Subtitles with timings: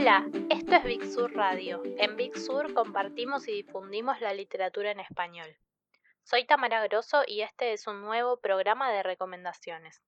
[0.00, 1.82] Hola, esto es Big Sur Radio.
[1.96, 5.56] En Big Sur compartimos y difundimos la literatura en español.
[6.22, 10.00] Soy Tamara Grosso y este es un nuevo programa de recomendaciones.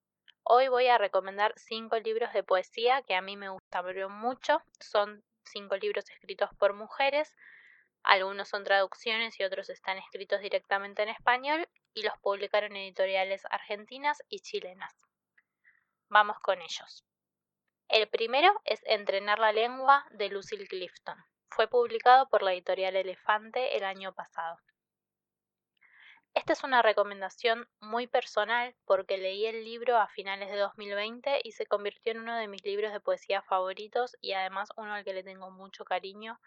[0.43, 4.61] Hoy voy a recomendar cinco libros de poesía que a mí me gustaron mucho.
[4.79, 7.35] Son cinco libros escritos por mujeres.
[8.01, 14.23] Algunos son traducciones y otros están escritos directamente en español y los publicaron editoriales argentinas
[14.29, 14.95] y chilenas.
[16.07, 17.03] Vamos con ellos.
[17.91, 21.17] El primero es Entrenar la lengua de Lucille Clifton.
[21.49, 24.57] Fue publicado por la editorial Elefante el año pasado.
[26.33, 31.51] Esta es una recomendación muy personal porque leí el libro a finales de 2020 y
[31.51, 35.13] se convirtió en uno de mis libros de poesía favoritos y además uno al que
[35.13, 36.39] le tengo mucho cariño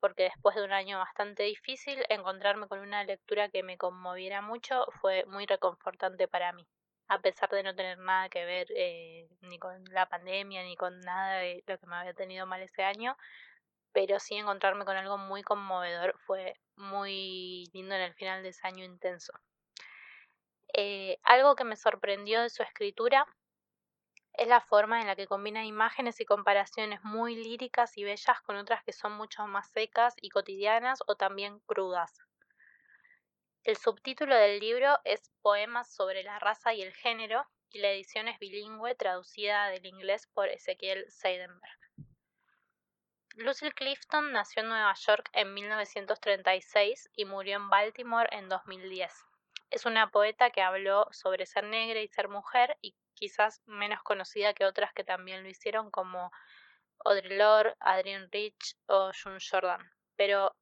[0.00, 4.84] porque después de un año bastante difícil encontrarme con una lectura que me conmoviera mucho
[5.00, 6.66] fue muy reconfortante para mí
[7.08, 11.00] a pesar de no tener nada que ver eh, ni con la pandemia ni con
[11.00, 13.16] nada de lo que me había tenido mal ese año,
[13.92, 18.66] pero sí encontrarme con algo muy conmovedor fue muy lindo en el final de ese
[18.66, 19.32] año intenso.
[20.74, 23.26] Eh, algo que me sorprendió de su escritura
[24.34, 28.56] es la forma en la que combina imágenes y comparaciones muy líricas y bellas con
[28.56, 32.27] otras que son mucho más secas y cotidianas o también crudas.
[33.68, 38.26] El subtítulo del libro es Poemas sobre la raza y el género y la edición
[38.26, 41.78] es bilingüe traducida del inglés por Ezequiel Seidenberg.
[43.34, 49.12] Lucille Clifton nació en Nueva York en 1936 y murió en Baltimore en 2010.
[49.68, 54.54] Es una poeta que habló sobre ser negra y ser mujer y quizás menos conocida
[54.54, 56.32] que otras que también lo hicieron como
[57.04, 59.92] Audre Lorde, Adrienne Rich o June Jordan.
[60.16, 60.56] Pero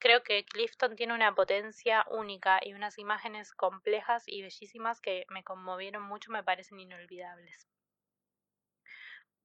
[0.00, 5.44] Creo que Clifton tiene una potencia única y unas imágenes complejas y bellísimas que me
[5.44, 7.68] conmovieron mucho, me parecen inolvidables.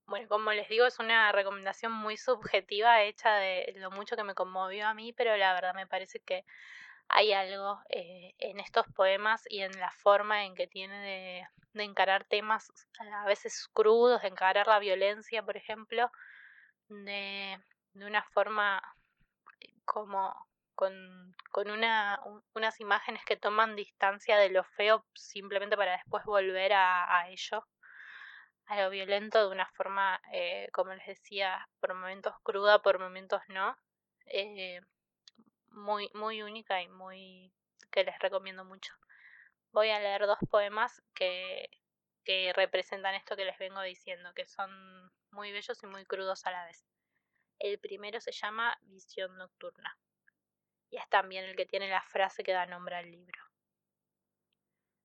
[0.06, 4.34] Bueno, como les digo, es una recomendación muy subjetiva hecha de lo mucho que me
[4.34, 6.46] conmovió a mí, pero la verdad me parece que
[7.08, 12.24] hay algo eh, en estos poemas y en la forma en que tiene de, encarar
[12.24, 16.10] temas a veces crudos, de encarar la violencia, por ejemplo,
[16.88, 17.58] de
[17.94, 18.80] una forma
[19.86, 20.34] como
[20.74, 22.20] con, con una,
[22.54, 27.66] unas imágenes que toman distancia de lo feo simplemente para después volver a, a ello,
[28.66, 33.40] a lo violento de una forma, eh, como les decía, por momentos cruda, por momentos
[33.48, 33.76] no,
[34.26, 34.80] eh,
[35.70, 37.52] muy, muy única y muy
[37.90, 38.92] que les recomiendo mucho.
[39.72, 41.70] Voy a leer dos poemas que,
[42.24, 44.70] que representan esto que les vengo diciendo, que son
[45.30, 46.84] muy bellos y muy crudos a la vez.
[47.58, 49.98] El primero se llama Visión Nocturna
[50.90, 53.42] y es también el que tiene la frase que da nombre al libro.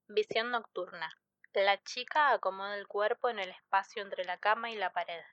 [0.08, 1.10] Visión nocturna.
[1.54, 5.24] La chica acomoda el cuerpo en el espacio entre la cama y la pared.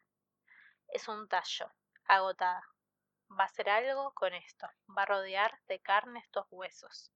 [0.88, 1.72] Es un tallo,
[2.04, 2.62] agotada.
[3.30, 4.68] Va a hacer algo con esto.
[4.96, 7.12] Va a rodear de carne estos huesos.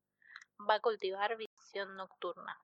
[0.68, 2.60] Va a cultivar visión nocturna.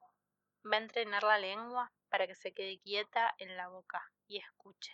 [0.64, 4.92] Va a entrenar la lengua para que se quede quieta en la boca y escuche.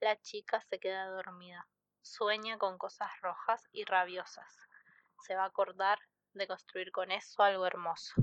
[0.00, 1.68] La chica se queda dormida.
[2.02, 4.70] Sueña con cosas rojas y rabiosas
[5.20, 5.98] se va a acordar
[6.32, 8.14] de construir con eso algo hermoso.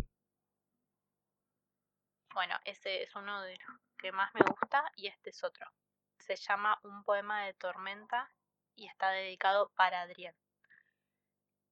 [2.33, 5.71] Bueno, ese es uno de los que más me gusta y este es otro.
[6.19, 8.31] Se llama Un poema de tormenta
[8.75, 10.35] y está dedicado para Adrián.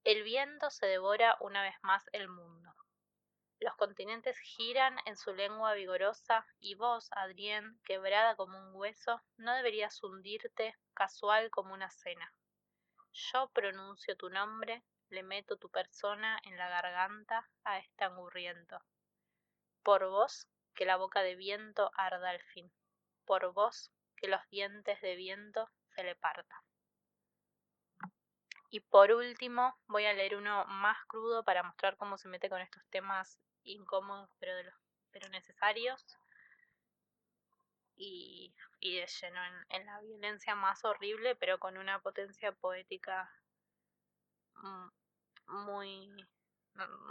[0.03, 2.64] El viento se devora una vez más el mundo.
[3.61, 9.55] Los continentes giran en su lengua vigorosa y vos, Adrián, quebrada como un hueso, no
[9.55, 12.33] deberías hundirte casual como una cena.
[13.13, 18.79] Yo pronuncio tu nombre le meto tu persona en la garganta a este angurriento.
[19.83, 22.69] Por vos que la boca de viento arda al fin,
[23.23, 26.59] por vos que los dientes de viento se le partan.
[28.69, 32.59] Y por último, voy a leer uno más crudo para mostrar cómo se mete con
[32.59, 34.53] estos temas incómodos pero,
[35.11, 36.03] pero necesarios
[37.97, 43.29] y, y de lleno en, en la violencia más horrible, pero con una potencia poética
[44.65, 44.89] Mm,
[45.47, 46.27] muy,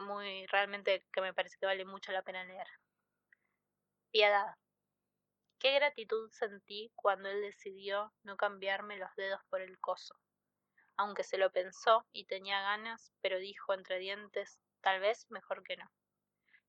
[0.06, 2.66] muy, realmente que me parece que vale mucho la pena leer.
[4.10, 4.54] Piedad.
[5.58, 10.14] Qué gratitud sentí cuando él decidió no cambiarme los dedos por el coso.
[10.96, 15.76] Aunque se lo pensó y tenía ganas, pero dijo entre dientes, tal vez mejor que
[15.76, 15.90] no.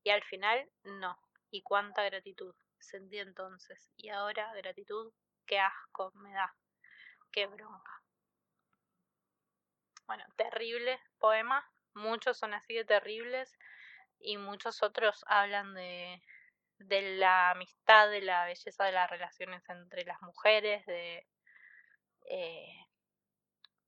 [0.06, 1.18] Y al final, no.
[1.50, 3.90] Y cuánta gratitud sentí entonces.
[3.96, 5.12] Y ahora, gratitud,
[5.44, 6.54] qué asco me da.
[7.32, 7.90] Qué bronca.
[10.06, 11.68] Bueno, terrible poema.
[11.94, 13.52] Muchos son así de terribles
[14.20, 16.22] y muchos otros hablan de,
[16.78, 21.26] de la amistad, de la belleza de las relaciones entre las mujeres, de
[22.30, 22.86] eh,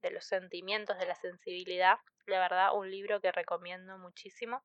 [0.02, 2.00] de los sentimientos, de la sensibilidad.
[2.26, 4.64] La verdad, un libro que recomiendo muchísimo.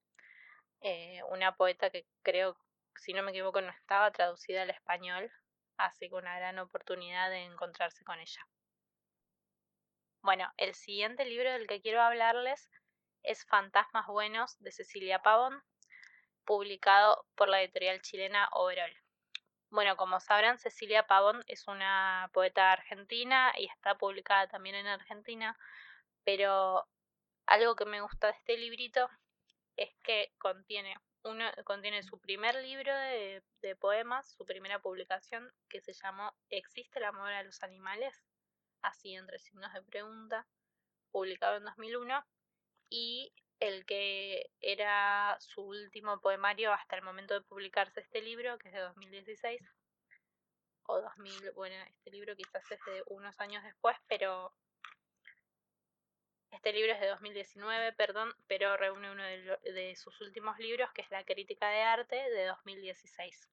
[0.85, 2.57] Eh, una poeta que creo,
[2.95, 5.31] si no me equivoco, no estaba traducida al español,
[5.77, 8.45] así que una gran oportunidad de encontrarse con ella.
[10.21, 12.69] Bueno, el siguiente libro del que quiero hablarles
[13.23, 15.63] es Fantasmas Buenos de Cecilia Pavón,
[16.43, 18.93] publicado por la editorial chilena Overall.
[19.69, 25.57] Bueno, como sabrán, Cecilia Pavón es una poeta argentina y está publicada también en Argentina,
[26.25, 26.85] pero
[27.45, 29.09] algo que me gusta de este librito
[29.77, 35.81] es que contiene uno, contiene su primer libro de, de poemas, su primera publicación, que
[35.81, 38.23] se llamó ¿Existe el amor a los animales?
[38.81, 40.45] Así entre signos de pregunta,
[41.11, 42.25] publicado en 2001,
[42.89, 48.67] y el que era su último poemario hasta el momento de publicarse este libro, que
[48.67, 49.61] es de 2016,
[50.85, 54.53] o 2000, bueno, este libro quizás es de unos años después, pero
[56.53, 61.09] este libro es de 2019, perdón, pero reúne uno de, sus últimos libros, que es
[61.11, 63.49] La crítica de arte, de 2016.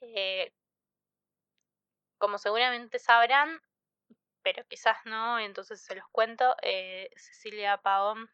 [0.00, 0.52] Eh,
[2.18, 3.60] como seguramente sabrán,
[4.42, 8.30] pero quizás no, entonces se los cuento, eh, Cecilia Paón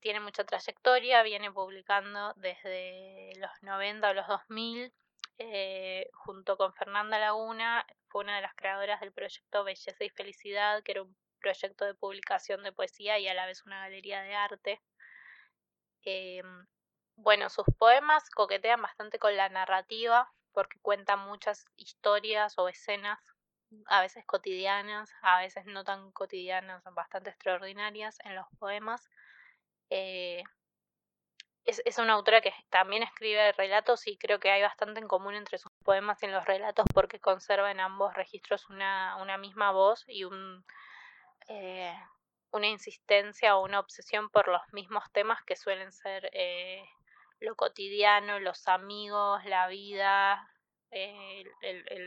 [0.00, 4.92] tiene mucha trayectoria, viene publicando desde los 90 o los 2000,
[5.38, 10.82] eh, junto con Fernanda Laguna, fue una de las creadoras del proyecto Belleza y Felicidad,
[10.82, 14.34] que era un proyecto de publicación de poesía y a la vez una galería de
[14.34, 14.80] arte.
[16.04, 16.42] Eh,
[17.16, 23.18] bueno, sus poemas coquetean bastante con la narrativa porque cuentan muchas historias o escenas,
[23.86, 29.08] a veces cotidianas, a veces no tan cotidianas, bastante extraordinarias en los poemas.
[29.90, 30.42] Eh,
[31.64, 35.58] es, una autora que también escribe relatos y creo que hay bastante en común entre
[35.58, 40.24] sus poemas y en los relatos porque conserva en ambos registros una misma voz y
[40.24, 40.64] un,
[41.48, 41.94] eh,
[42.52, 46.84] una insistencia o una obsesión por los mismos temas que suelen ser eh,
[47.40, 50.50] lo cotidiano, los amigos, la vida,
[50.90, 51.44] eh,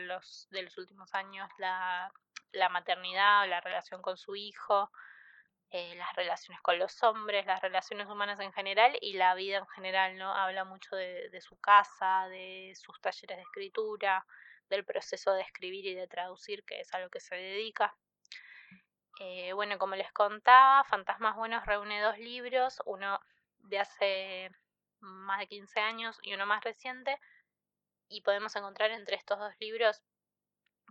[0.07, 2.11] los, de los últimos años, la,
[2.69, 4.91] maternidad, la relación con su hijo,
[5.69, 9.67] eh, las relaciones con los hombres, las relaciones humanas en general y la vida en
[9.67, 10.33] general, ¿no?
[10.33, 14.25] Habla mucho de, de su casa, de sus talleres de escritura,
[14.69, 17.95] del proceso de escribir y de traducir, que es a lo que se dedica.
[19.23, 23.19] Eh, bueno, como les contaba, Fantasmas Buenos reúne dos libros, uno
[23.59, 24.49] de hace
[24.99, 27.19] más de 15 años y uno más reciente,
[28.09, 30.01] y podemos encontrar entre estos dos libros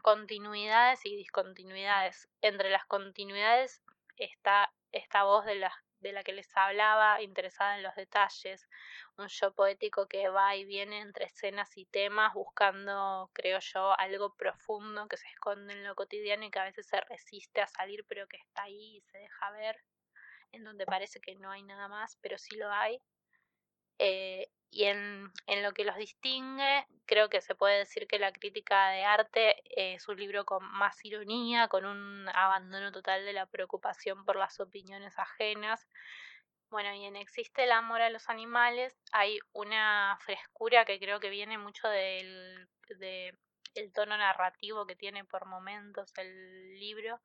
[0.03, 2.29] continuidades y discontinuidades.
[2.41, 3.83] Entre las continuidades
[4.17, 8.67] está esta voz de la, de la que les hablaba, interesada en los detalles,
[9.17, 14.35] un yo poético que va y viene entre escenas y temas, buscando, creo yo, algo
[14.35, 18.05] profundo que se esconde en lo cotidiano y que a veces se resiste a salir,
[18.09, 19.77] pero que está ahí y se deja ver,
[20.53, 23.01] en donde parece que no hay nada más, pero sí lo hay.
[24.03, 28.33] Eh, y en, en, lo que los distingue, creo que se puede decir que la
[28.33, 33.45] crítica de arte es un libro con más ironía, con un abandono total de la
[33.47, 35.87] preocupación por las opiniones ajenas.
[36.71, 41.29] Bueno, y en Existe el amor a los animales hay una frescura que creo que
[41.29, 43.35] viene mucho del de
[43.93, 47.21] tono narrativo que tiene por momentos el libro.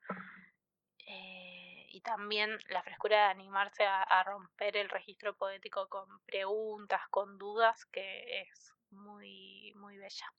[1.08, 1.55] Eh,
[1.96, 7.86] y también la frescura de animarse a, romper el registro poético con preguntas, con dudas,
[7.86, 10.30] que es muy, muy bella.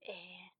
[0.00, 0.50] Eh,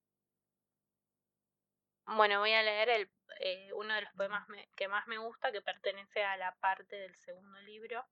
[2.05, 3.11] bueno, voy a leer el,
[3.41, 7.17] eh, uno de los poemas que más me gusta, que pertenece a la parte del
[7.17, 8.05] segundo libro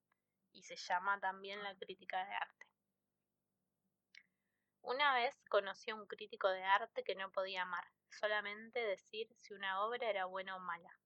[0.52, 2.66] y se llama también La crítica de arte.
[4.80, 9.52] Una vez conocí a un crítico de arte que no podía amar, solamente decir si
[9.52, 10.98] una obra era buena o mala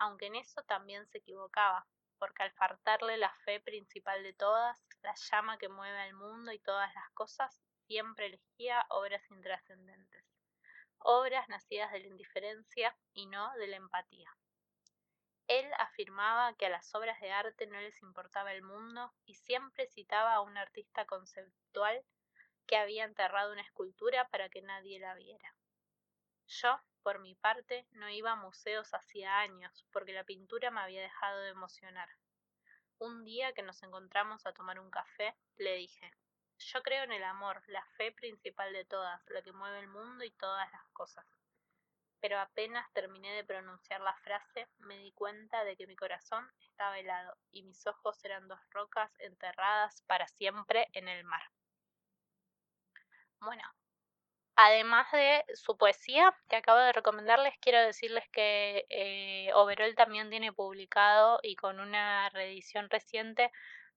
[0.00, 1.86] aunque en eso también se equivocaba,
[2.18, 6.58] porque al faltarle la fe principal de todas, la llama que mueve al mundo y
[6.58, 10.24] todas las cosas, siempre elegía obras intrascendentes,
[10.98, 14.30] obras nacidas de la indiferencia y no de la empatía.
[15.48, 19.86] Él afirmaba que a las obras de arte no les importaba el mundo y siempre
[19.88, 22.02] citaba a un artista conceptual
[22.66, 25.54] que había enterrado una escultura para que nadie la viera.
[26.50, 31.00] Yo, por mi parte, no iba a museos hacía años, porque la pintura me había
[31.00, 32.08] dejado de emocionar.
[32.98, 36.12] Un día que nos encontramos a tomar un café, le dije,
[36.58, 40.24] yo creo en el amor, la fe principal de todas, la que mueve el mundo
[40.24, 41.24] y todas las cosas.
[42.18, 46.98] Pero apenas terminé de pronunciar la frase, me di cuenta de que mi corazón estaba
[46.98, 51.42] helado y mis ojos eran dos rocas enterradas para siempre en el mar.
[53.38, 53.62] Bueno,
[54.62, 59.50] Además de su poesía que acabo de recomendarles, quiero decirles que eh,
[59.96, 63.50] también tiene publicado y con una reedición reciente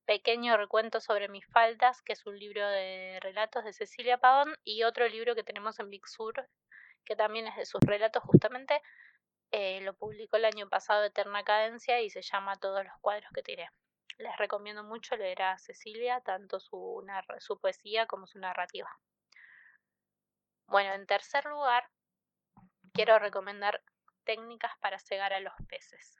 [0.05, 4.83] Pequeño recuento sobre mis faltas, que es un libro de relatos de Cecilia Pavón, y
[4.83, 6.47] otro libro que tenemos en Big Sur,
[7.03, 8.81] que también es de sus relatos justamente,
[9.51, 13.43] eh, lo publicó el año pasado Eterna Cadencia y se llama Todos los cuadros que
[13.43, 13.67] tiré.
[14.17, 17.05] Les recomiendo mucho leer a Cecilia, tanto su,
[17.39, 18.89] su poesía como su narrativa.
[20.67, 21.89] Bueno, en tercer lugar,
[22.93, 23.81] quiero recomendar
[24.23, 26.17] Técnicas para cegar a los peces.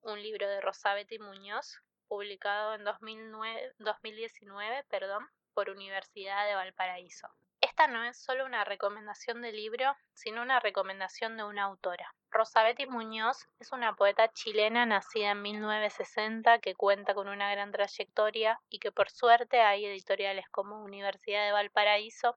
[0.00, 7.28] Un libro de Rosabeth Muñoz, publicado en 2009, 2019 perdón, por Universidad de Valparaíso.
[7.60, 12.14] Esta no es solo una recomendación de libro, sino una recomendación de una autora.
[12.30, 18.60] Rosabeth Muñoz es una poeta chilena nacida en 1960 que cuenta con una gran trayectoria
[18.68, 22.36] y que por suerte hay editoriales como Universidad de Valparaíso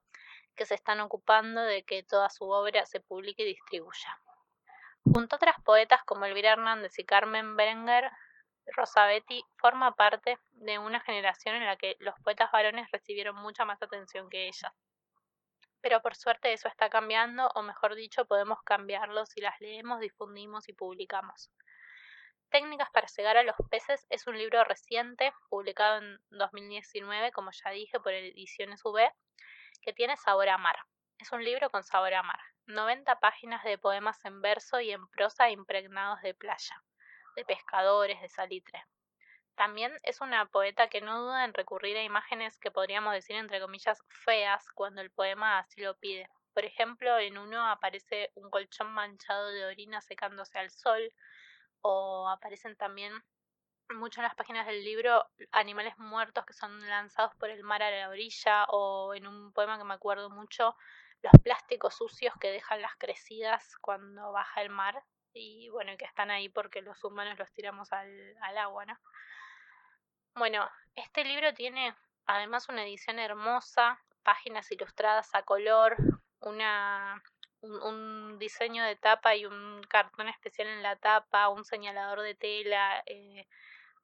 [0.58, 4.20] que se están ocupando de que toda su obra se publique y distribuya.
[5.04, 8.10] Junto a otras poetas como Elvira Hernández y Carmen Berenguer,
[8.66, 13.80] Rosabetti forma parte de una generación en la que los poetas varones recibieron mucha más
[13.80, 14.74] atención que ella.
[15.80, 20.68] Pero por suerte eso está cambiando, o mejor dicho, podemos cambiarlo si las leemos, difundimos
[20.68, 21.50] y publicamos.
[22.50, 27.70] Técnicas para cegar a los peces es un libro reciente, publicado en 2019, como ya
[27.70, 29.12] dije, por Ediciones V,
[29.82, 30.76] que tiene sabor a mar.
[31.18, 32.40] Es un libro con sabor a mar.
[32.66, 36.82] 90 páginas de poemas en verso y en prosa impregnados de playa,
[37.34, 38.84] de pescadores, de salitre.
[39.56, 43.60] También es una poeta que no duda en recurrir a imágenes que podríamos decir entre
[43.60, 46.28] comillas feas cuando el poema así lo pide.
[46.54, 51.12] Por ejemplo, en uno aparece un colchón manchado de orina secándose al sol,
[51.80, 53.12] o aparecen también
[53.94, 57.90] mucho en las páginas del libro animales muertos que son lanzados por el mar a
[57.90, 60.76] la orilla o en un poema que me acuerdo mucho
[61.22, 65.02] los plásticos sucios que dejan las crecidas cuando baja el mar
[65.32, 68.98] y bueno que están ahí porque los humanos los tiramos al, al agua no
[70.34, 71.94] bueno este libro tiene
[72.26, 75.96] además una edición hermosa páginas ilustradas a color
[76.40, 77.22] una
[77.60, 83.02] un, diseño de tapa y un cartón especial en la tapa, un señalador de tela,
[83.06, 83.46] eh,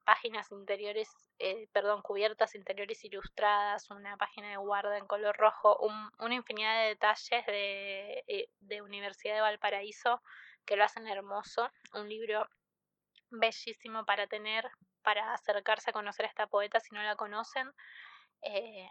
[0.05, 1.09] páginas interiores,
[1.39, 5.79] eh, perdón, cubiertas interiores ilustradas, una página de guarda en color rojo,
[6.19, 10.23] una infinidad de detalles de, eh, de Universidad de Valparaíso
[10.65, 12.49] que lo hacen hermoso, un libro
[13.31, 14.71] bellísimo para tener,
[15.03, 17.71] para acercarse a conocer a esta poeta si no la conocen,
[18.43, 18.89] eh,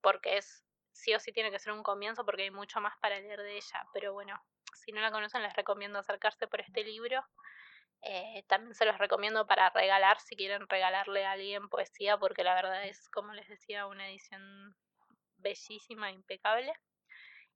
[0.00, 3.18] porque es sí o sí tiene que ser un comienzo porque hay mucho más para
[3.20, 4.40] leer de ella, pero bueno,
[4.74, 7.24] si no la conocen les recomiendo acercarse por este libro
[8.02, 12.54] eh, también se los recomiendo para regalar si quieren regalarle a alguien poesía, porque la
[12.54, 14.76] verdad es, como les decía, una edición
[15.36, 16.72] bellísima, impecable.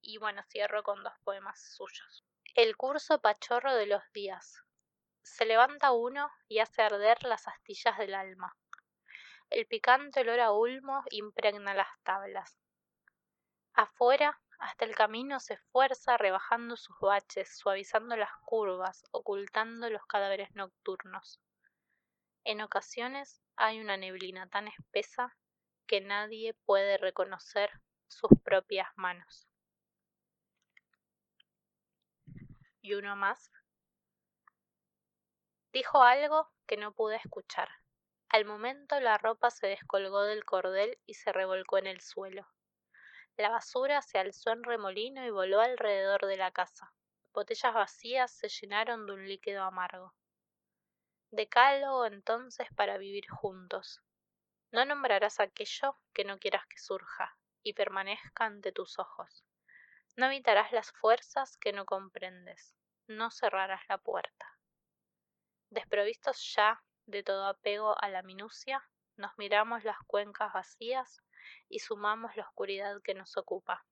[0.00, 2.24] Y bueno, cierro con dos poemas suyos.
[2.54, 4.62] El curso pachorro de los días.
[5.22, 8.56] Se levanta uno y hace arder las astillas del alma.
[9.48, 12.58] El picante olor a ulmo impregna las tablas.
[13.74, 20.54] Afuera hasta el camino se esfuerza rebajando sus baches, suavizando las curvas, ocultando los cadáveres
[20.54, 21.40] nocturnos.
[22.44, 25.36] En ocasiones hay una neblina tan espesa
[25.88, 27.70] que nadie puede reconocer
[28.06, 29.48] sus propias manos.
[32.82, 33.50] Y uno más.
[35.72, 37.68] Dijo algo que no pude escuchar.
[38.28, 42.46] Al momento la ropa se descolgó del cordel y se revolcó en el suelo.
[43.36, 46.92] La basura se alzó en remolino y voló alrededor de la casa.
[47.32, 50.14] Botellas vacías se llenaron de un líquido amargo.
[51.30, 54.02] Decálogo entonces para vivir juntos.
[54.70, 59.44] No nombrarás aquello que no quieras que surja y permanezca ante tus ojos.
[60.14, 62.76] No evitarás las fuerzas que no comprendes.
[63.06, 64.58] No cerrarás la puerta.
[65.70, 68.86] Desprovistos ya de todo apego a la minucia,
[69.16, 71.22] nos miramos las cuencas vacías
[71.68, 73.84] y sumamos la oscuridad que nos ocupa.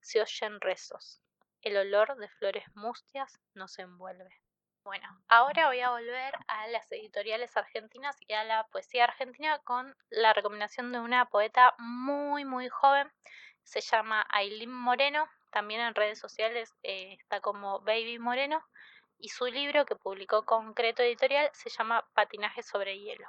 [0.00, 1.20] Se oyen rezos.
[1.62, 4.30] El olor de flores mustias nos envuelve.
[4.84, 9.94] Bueno, ahora voy a volver a las editoriales argentinas y a la poesía argentina con
[10.08, 13.12] la recomendación de una poeta muy, muy joven.
[13.64, 15.28] Se llama Aileen Moreno.
[15.50, 18.64] También en redes sociales eh, está como Baby Moreno.
[19.18, 23.28] Y su libro que publicó Concreto Editorial se llama Patinaje sobre hielo.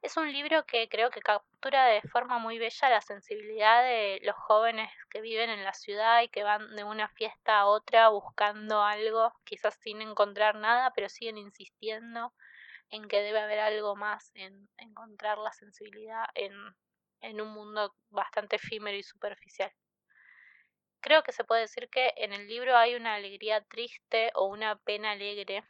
[0.00, 4.36] Es un libro que creo que captura de forma muy bella la sensibilidad de los
[4.36, 8.82] jóvenes que viven en la ciudad y que van de una fiesta a otra buscando
[8.82, 12.32] algo, quizás sin encontrar nada, pero siguen insistiendo
[12.90, 18.96] en que debe haber algo más, en encontrar la sensibilidad en, un mundo bastante efímero
[18.96, 19.72] y superficial.
[21.00, 24.76] Creo que se puede decir que en el libro hay una alegría triste o una
[24.76, 25.64] pena alegre,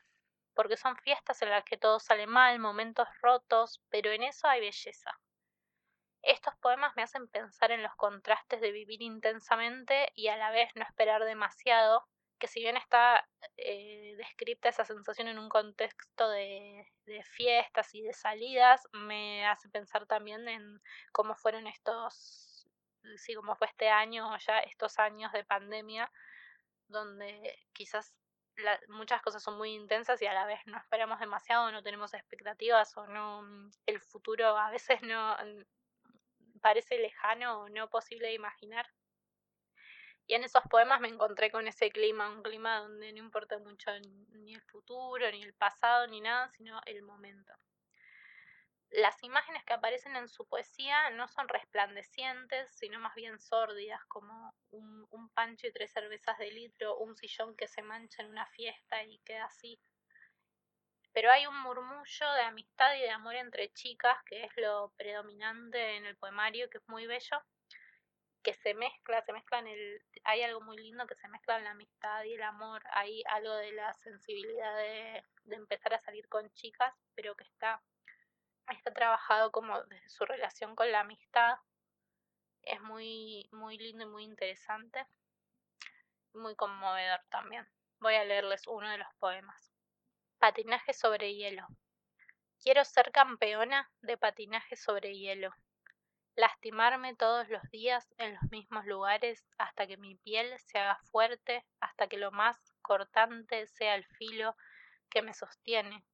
[0.59, 4.59] porque son fiestas en las que todo sale mal, momentos rotos, pero en eso hay
[4.59, 5.17] belleza.
[6.21, 10.69] Estos poemas me hacen pensar en los contrastes de vivir intensamente y a la vez
[10.75, 12.09] no esperar demasiado,
[12.41, 13.25] que si bien está
[13.57, 19.69] eh, descrita esa sensación en un contexto de, de, fiestas y de salidas, me hace
[19.69, 22.69] pensar también en cómo fueron estos,
[23.17, 26.11] sí, cómo fue este año, ya estos años de pandemia,
[26.89, 28.18] donde quizás
[28.89, 32.97] muchas cosas son muy intensas y a la vez no esperamos demasiado, no tenemos expectativas
[32.97, 38.35] o no, mm, el futuro a veces no mm, parece lejano o no posible de
[38.35, 38.87] imaginar.
[40.27, 43.91] Y en esos poemas me encontré con ese clima, un clima donde no importa mucho
[44.33, 47.53] ni el futuro, ni el pasado, ni nada, sino el momento
[48.91, 54.55] las imágenes que aparecen en su poesía no son resplandecientes, sino más bien sórdidas, como
[54.71, 59.03] un, pancho y tres cervezas de litro, un sillón que se mancha en una fiesta
[59.05, 59.79] y queda así.
[61.13, 65.97] Pero hay un murmullo de amistad y de amor entre chicas, que es lo predominante
[65.97, 67.43] en el poemario, que es muy bello,
[68.43, 71.65] que se mezcla, se mezcla en el, hay algo muy lindo que se mezcla en
[71.65, 76.27] la amistad y el amor, hay algo de la sensibilidad de, de empezar a salir
[76.29, 77.83] con chicas, pero que está
[78.73, 81.59] está trabajado como desde su relación con la amistad.
[82.63, 85.07] Es muy, muy lindo y muy interesante.
[86.35, 87.67] Muy conmovedor también.
[88.01, 89.73] Voy a leerles uno de los poemas.
[90.39, 91.67] Patinaje sobre hielo.
[92.63, 95.53] Quiero ser campeona de patinaje sobre hielo.
[96.37, 101.65] Lastimarme todos los días en los mismos lugares hasta que mi piel se haga fuerte,
[101.81, 104.55] hasta que lo más cortante sea el filo
[105.11, 106.05] que me sostiene.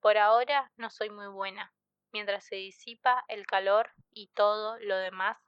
[0.00, 1.72] Por ahora no soy muy buena,
[2.12, 5.38] mientras se disipa el calor y todo lo demás,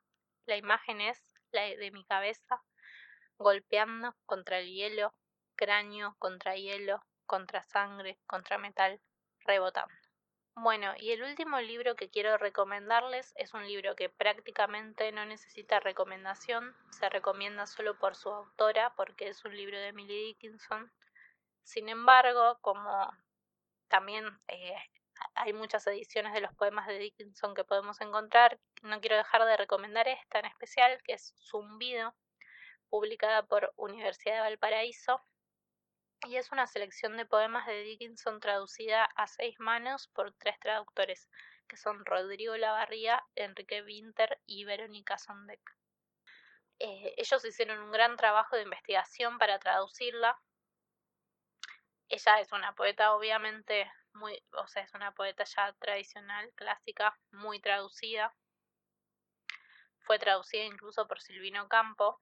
[0.46, 2.62] la imagen es la de mi cabeza
[3.38, 5.14] golpeando contra el hielo,
[5.56, 9.00] cráneo contra hielo, contra sangre, contra metal,
[9.40, 9.94] rebotando.
[10.54, 15.80] Bueno, y el último libro que quiero recomendarles es un libro que prácticamente no necesita
[15.80, 20.92] recomendación, se recomienda solo por su autora porque es un libro de Emily Dickinson.
[21.62, 23.10] Sin embargo, como
[23.88, 24.76] también eh,
[25.34, 28.58] hay muchas ediciones de los poemas de Dickinson que podemos encontrar.
[28.82, 32.14] No quiero dejar de recomendar esta en especial, que es Zumbido,
[32.88, 35.22] publicada por Universidad de Valparaíso.
[36.26, 41.28] Y es una selección de poemas de Dickinson traducida a seis manos por tres traductores,
[41.68, 45.60] que son Rodrigo Lavarría, Enrique Winter y Verónica Sondek.
[46.78, 50.38] Eh, ellos hicieron un gran trabajo de investigación para traducirla.
[52.08, 57.60] Ella es una poeta obviamente muy, o sea, es una poeta ya tradicional, clásica, muy
[57.60, 58.34] traducida.
[60.00, 62.18] Fue traducida incluso por Silvino Campo,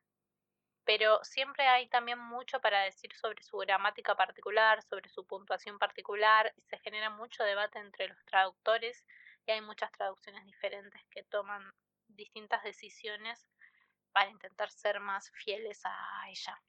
[0.85, 6.53] pero siempre hay también mucho para decir sobre su gramática particular, sobre su puntuación particular,
[6.57, 9.05] y se genera mucho debate entre los traductores
[9.46, 11.62] y hay muchas traducciones diferentes que toman
[12.09, 13.46] distintas decisiones
[14.12, 16.61] para intentar ser más fieles a ella.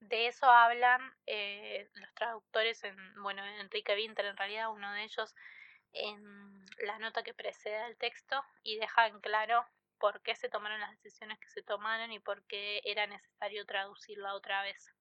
[0.00, 5.34] De eso hablan eh, los traductores, en, bueno, Enrique Winter en realidad, uno de ellos,
[5.92, 9.64] en la nota que precede al texto y deja en claro
[9.98, 14.34] por qué se tomaron las decisiones que se tomaron y por qué era necesario traducirla
[14.34, 14.92] otra vez.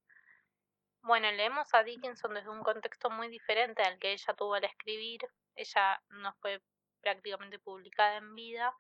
[1.01, 5.19] Bueno, leemos a Dickinson desde un contexto muy diferente al que ella tuvo al escribir.
[5.55, 6.61] Ella no fue
[7.01, 8.73] prácticamente publicada en vida,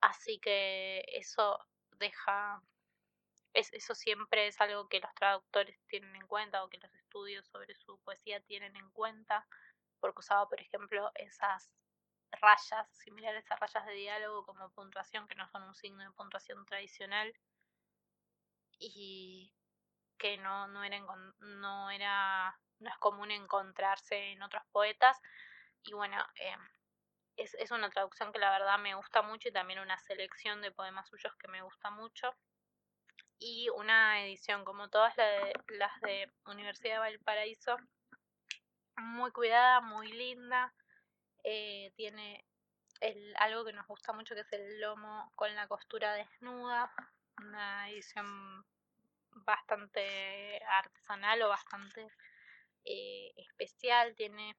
[0.00, 1.58] así que eso
[1.98, 2.62] deja
[3.54, 7.74] eso siempre es algo que los traductores tienen en cuenta o que los estudios sobre
[7.74, 9.46] su poesía tienen en cuenta,
[10.00, 11.70] porque usaba, por ejemplo, esas
[12.40, 16.64] rayas, similares a rayas de diálogo como puntuación, que no son un signo de puntuación
[16.66, 17.32] tradicional,
[18.78, 19.52] y
[20.18, 21.00] que no, no, era,
[21.40, 25.20] no, era, no es común encontrarse en otros poetas.
[25.84, 26.56] Y bueno, eh,
[27.36, 30.72] es, es una traducción que la verdad me gusta mucho y también una selección de
[30.72, 32.34] poemas suyos que me gusta mucho
[33.42, 37.76] y una edición como todas las de Universidad de Valparaíso,
[38.96, 40.72] muy cuidada, muy linda,
[41.42, 42.44] eh, tiene
[43.38, 46.92] algo que nos gusta mucho que es el lomo con la costura desnuda,
[47.38, 48.64] una edición
[49.30, 52.06] bastante artesanal o bastante
[52.84, 54.56] eh, especial, tiene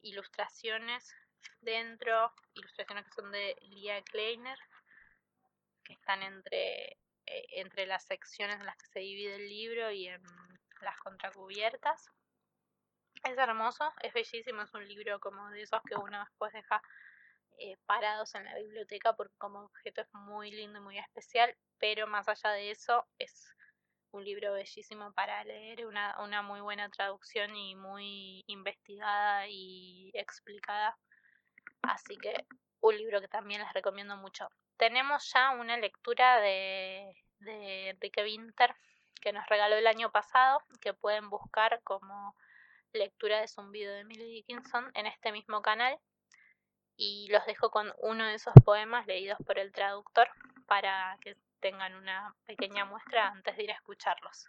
[0.00, 1.14] ilustraciones
[1.60, 4.58] dentro, ilustraciones que son de Lia Kleiner,
[5.84, 10.08] que están entre eh, entre las secciones en las que se divide el libro y
[10.08, 10.22] en
[10.80, 12.10] las contracubiertas.
[13.24, 16.82] Es hermoso, es bellísimo, es un libro como de esos que uno después deja
[17.58, 22.06] eh, parados en la biblioteca porque como objeto es muy lindo y muy especial, pero
[22.06, 23.54] más allá de eso es
[24.10, 30.96] un libro bellísimo para leer, una, una muy buena traducción y muy investigada y explicada.
[31.82, 32.46] Así que
[32.80, 34.48] un libro que también les recomiendo mucho.
[34.76, 38.74] Tenemos ya una lectura de, de Winter
[39.20, 42.36] que nos regaló el año pasado, que pueden buscar como
[42.92, 45.98] lectura de zumbido de Emily Dickinson en este mismo canal.
[46.96, 50.28] Y los dejo con uno de esos poemas leídos por el traductor
[50.66, 54.48] para que tengan una pequeña muestra antes de ir a escucharlos.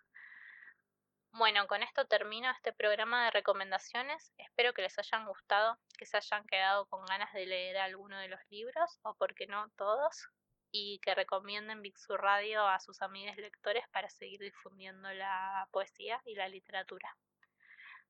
[1.38, 4.32] Bueno, con esto termino este programa de recomendaciones.
[4.38, 8.30] Espero que les hayan gustado, que se hayan quedado con ganas de leer alguno de
[8.30, 10.30] los libros, o por qué no todos,
[10.72, 16.36] y que recomienden Big Radio a sus amigos lectores para seguir difundiendo la poesía y
[16.36, 17.18] la literatura.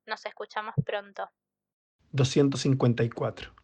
[0.05, 1.27] Nos escuchamos pronto.
[2.11, 3.55] 254.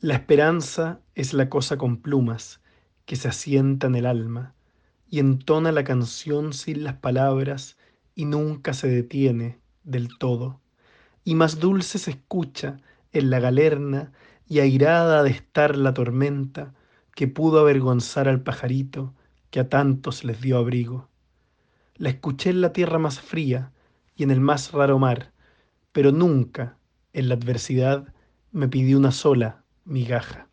[0.00, 2.62] La esperanza es la cosa con plumas
[3.04, 4.54] que se asienta en el alma
[5.10, 7.76] y entona la canción sin las palabras
[8.14, 10.60] y nunca se detiene del todo.
[11.24, 12.78] Y más dulce se escucha
[13.12, 14.12] en la galerna
[14.46, 16.74] y airada de estar la tormenta
[17.14, 19.14] que pudo avergonzar al pajarito
[19.50, 21.08] que a tantos les dio abrigo.
[21.96, 23.72] La escuché en la tierra más fría
[24.16, 25.32] y en el más raro mar,
[25.92, 26.76] pero nunca
[27.12, 28.12] en la adversidad
[28.50, 30.48] me pidió una sola migaja.